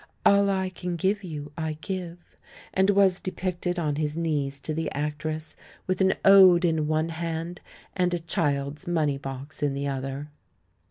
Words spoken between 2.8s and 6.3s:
was depicted on his knees to the actress, with an